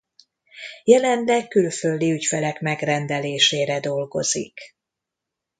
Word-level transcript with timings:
Jelenleg 0.83 1.47
külföldi 1.47 2.11
ügyfelek 2.11 2.59
megrendelésére 2.61 3.79
dolgozik. 3.79 4.59